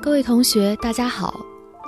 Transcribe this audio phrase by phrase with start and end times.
[0.00, 1.38] 各位同学，大家好，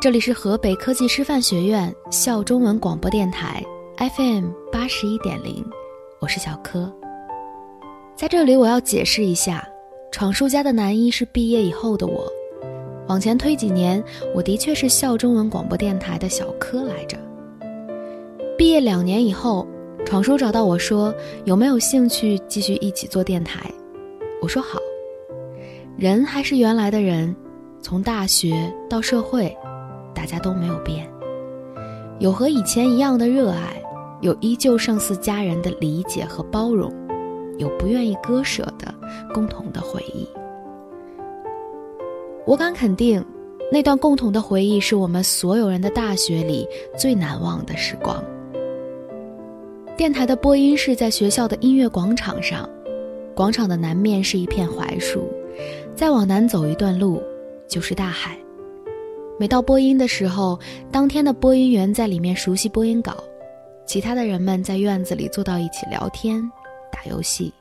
[0.00, 3.64] 这里是河北科技师范学院校中文广播电台
[3.96, 5.64] FM 八十一点零，
[6.18, 6.92] 我是小柯。
[8.16, 9.66] 在这里，我要解释一下，
[10.12, 12.26] 闯叔家的男一是毕业以后的我，
[13.08, 14.02] 往前推几年，
[14.34, 17.16] 我的确是校中文广播电台的小柯来着。
[18.58, 19.66] 毕业两年以后，
[20.04, 23.72] 闯叔找到我说有没有兴趣继续一起做电台，
[24.42, 24.79] 我说好。
[26.00, 27.36] 人还是原来的人。
[27.82, 29.54] 从大学到社会，
[30.14, 31.06] 大家都没有变，
[32.18, 33.82] 有和以前一样的热爱，
[34.22, 36.90] 有依旧胜似家人的理解和包容，
[37.58, 38.94] 有不愿意割舍的
[39.34, 40.26] 共同的回忆。
[42.46, 43.22] 我敢肯定，
[43.70, 48.24] 那段共同的回忆是我们所有人的大学里最难忘的时光。
[49.98, 52.66] 电台的播音室在学校的音乐广场上，
[53.34, 55.28] 广场的南面是一片槐树，
[56.00, 57.22] 再往南走一段路。
[57.68, 58.34] 就是大海。
[59.38, 60.58] 每到播音的时候，
[60.90, 63.14] 当天的播音员在里面熟悉播音稿，
[63.86, 66.42] 其他的人们在院子里坐到一起聊天、
[66.90, 67.52] 打游戏，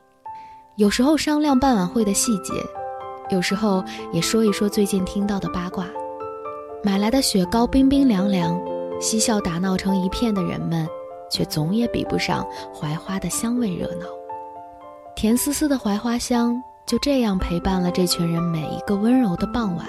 [0.76, 2.54] 有时候商量办晚会的细节，
[3.28, 5.86] 有时候也说一说最近听到的八卦。
[6.82, 8.58] 买来的雪糕冰冰凉凉，
[8.98, 10.88] 嬉笑打闹成一片的人们，
[11.30, 14.06] 却总也比不上槐花的香味热闹。
[15.14, 16.60] 甜丝丝的槐花香，
[16.90, 19.86] 就这样陪伴了这群人每一个温柔的傍晚。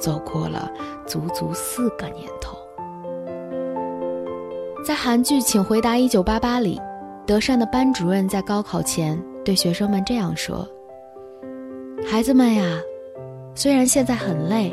[0.00, 0.68] 走过了
[1.06, 2.58] 足足四个年头，
[4.84, 6.80] 在韩剧《请回答一九八八》里，
[7.24, 10.68] 德善的班主任在高考前对学生们这样说
[12.04, 12.80] ：“孩子们呀，
[13.54, 14.72] 虽然现在很累，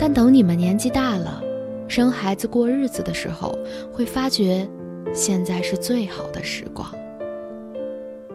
[0.00, 1.40] 但等你们年纪大了，
[1.86, 3.56] 生孩子过日子的时候，
[3.92, 4.68] 会发觉
[5.14, 6.92] 现在是最好的时光。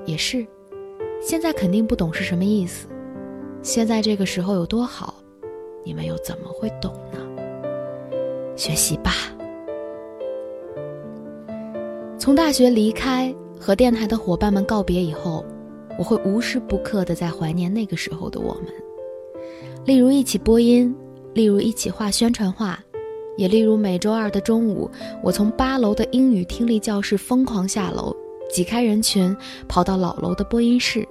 [0.05, 0.47] 也是，
[1.25, 2.85] 现在肯定不懂是什么意思，
[3.61, 5.15] 现在这个时候有多好。”
[5.85, 7.19] 你们又怎么会懂呢？
[8.55, 9.11] 学习吧。
[12.17, 15.45] 从大学离开，和电台的伙伴们告别以后，
[15.97, 18.65] 我会无时不刻的在怀念那个时候的我们。
[19.85, 20.95] 例如一起播音，
[21.33, 22.79] 例如一起画宣传画，
[23.35, 24.89] 也例如每周二的中午，
[25.21, 28.15] 我从八楼的英语听力教室疯狂下楼，
[28.53, 29.35] 挤开人群，
[29.67, 31.03] 跑到老楼的播音室，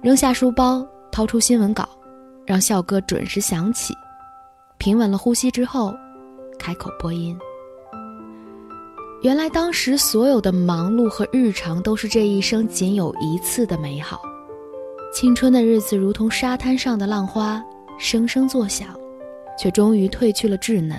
[0.00, 1.88] 扔下书包，掏出新闻稿。
[2.46, 3.92] 让校歌准时响起，
[4.78, 5.92] 平稳了呼吸之后，
[6.58, 7.36] 开口播音。
[9.22, 14.22] 原来当时所有的忙碌和日常都是这一生仅有一次的美好。
[15.12, 17.60] 青春的日子如同沙滩上的浪花，
[17.98, 18.88] 声声作响，
[19.58, 20.96] 却终于褪去了稚嫩，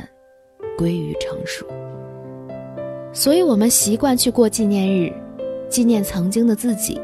[0.77, 1.65] 归于成熟。
[3.13, 5.13] 所以我们习惯去过纪念日，
[5.73, 7.01] 纪念曾经的自己，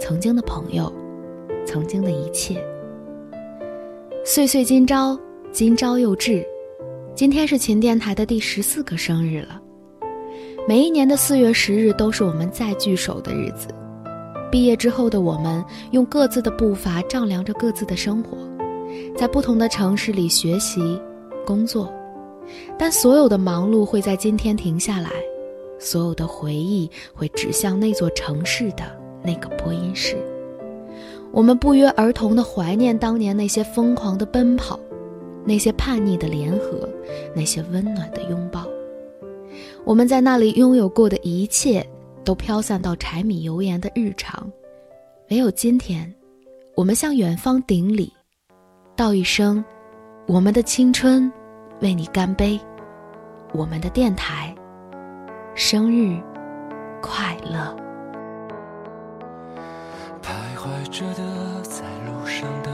[0.00, 0.90] 曾经的朋友，
[1.66, 2.56] 曾经的一切。
[4.24, 5.20] 岁岁今朝，
[5.52, 6.42] 今朝又至。
[7.14, 9.60] 今天是秦电台的第十四个生日了。
[10.66, 13.68] 每一年的四月十日都是我们再聚首的日子。
[14.50, 18.38] 毕业之后的我们，用各自的步伐丈量着各自的生活，
[19.14, 20.98] 在不同的城市里学习、
[21.44, 21.92] 工作。
[22.78, 25.10] 但所有的忙碌会在今天停下来，
[25.78, 28.84] 所有的回忆会指向那座城市的
[29.22, 30.16] 那个播音室。
[31.32, 34.78] 我们不约而同地怀念当年那些疯狂的奔跑，
[35.44, 36.88] 那些叛逆的联合，
[37.34, 38.66] 那些温暖的拥抱。
[39.84, 41.86] 我们在那里拥有过的一切，
[42.24, 44.50] 都飘散到柴米油盐的日常。
[45.30, 46.12] 唯有今天，
[46.74, 48.12] 我们向远方顶礼，
[48.96, 49.64] 道一声
[50.26, 51.30] ：“我们的青春，
[51.80, 52.58] 为你干杯！
[53.52, 54.54] 我们的电台，
[55.58, 56.20] 生日
[57.00, 57.74] 快乐！”
[60.22, 62.70] 徘徊着的，在路上的，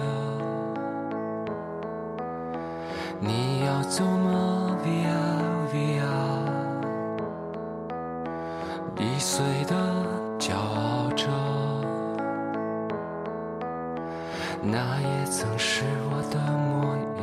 [3.21, 5.15] 你要走吗？Via
[5.73, 6.03] Via，
[8.97, 9.77] 易碎的，
[10.41, 11.29] 骄傲着，
[14.61, 16.97] 那也曾是我的模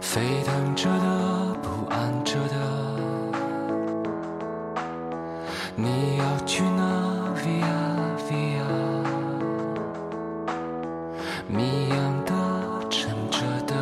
[0.00, 2.54] 沸腾着的，不安着的，
[5.74, 6.84] 你要去哪
[7.42, 7.64] ？via
[8.28, 8.62] via，
[11.48, 12.32] 谜样的
[12.88, 13.74] 沉着的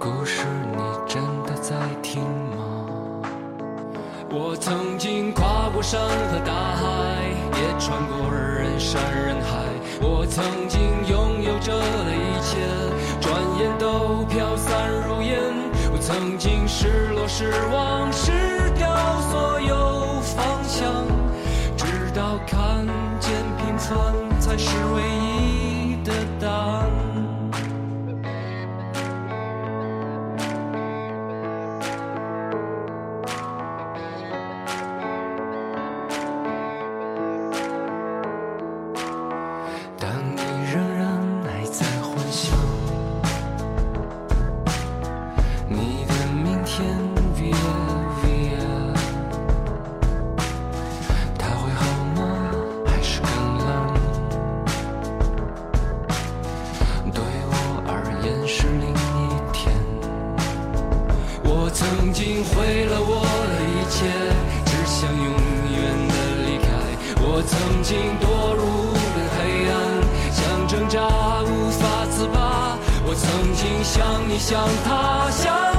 [0.00, 2.58] 故事，你真的在听吗？
[4.32, 6.82] 我曾经跨过山和大海，
[7.54, 9.62] 也穿过人山人海。
[10.02, 12.58] 我曾经拥有着的一切，
[13.90, 15.40] 都飘散如烟
[15.92, 18.30] 我曾经失落失望失
[18.78, 18.86] 掉
[19.32, 21.04] 所有方向
[21.76, 21.84] 直
[22.14, 22.86] 到看
[23.18, 25.49] 见平凡才是唯一。
[73.80, 75.69] 你想你想他想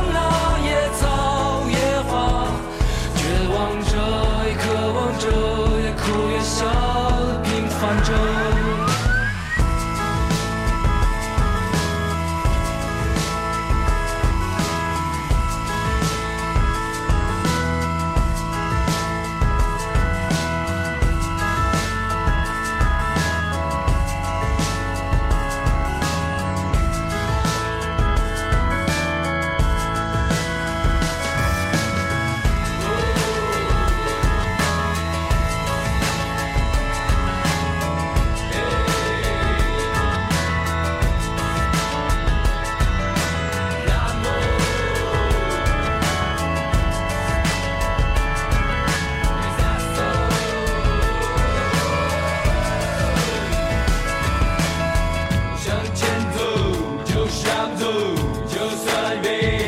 [59.21, 59.60] baby.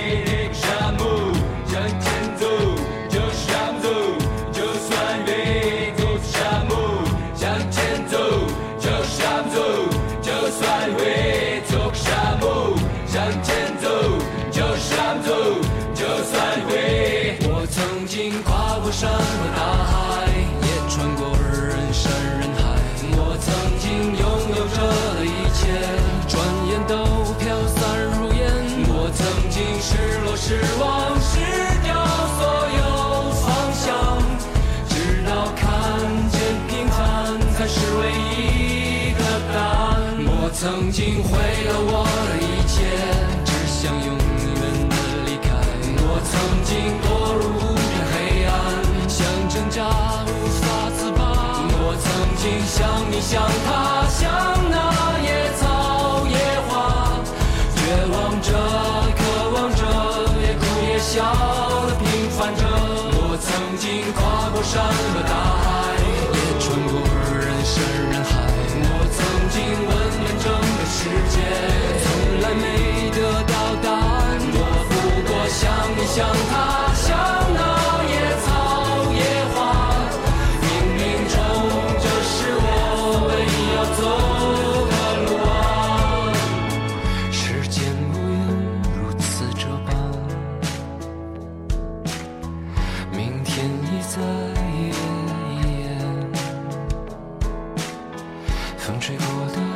[41.04, 41.32] 经毁
[41.68, 42.88] 了我的一切，
[43.44, 44.56] 只想永远
[44.88, 44.96] 的
[45.28, 45.52] 离开。
[46.00, 46.32] 我曾
[46.64, 46.72] 经
[47.04, 48.16] 堕入无边黑
[48.48, 48.56] 暗，
[49.10, 49.20] 想
[49.50, 49.84] 挣扎
[50.24, 50.64] 无法
[50.96, 51.20] 自拔。
[51.76, 52.08] 我曾
[52.40, 54.32] 经像你，像他，像
[54.72, 56.40] 那野草野
[56.70, 56.72] 花，
[57.76, 58.48] 绝望着，
[59.20, 59.20] 渴
[59.56, 59.84] 望着，
[60.40, 61.20] 也哭也笑
[61.86, 62.64] 的平凡着。
[63.20, 65.23] 我曾经跨过山和。
[98.94, 99.73] 风吹过的